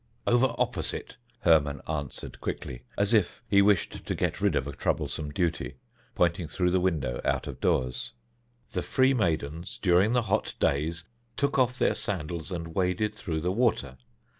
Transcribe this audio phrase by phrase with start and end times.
[0.25, 5.29] "Over opposite," Hermon answered quickly, as if he wished to get rid of a troublesome
[5.29, 5.75] duty,
[6.15, 8.11] pointing through the window out of doors,
[8.71, 11.03] "the free maidens, during the hot days,
[11.37, 13.99] took off their sandals and waded through the water.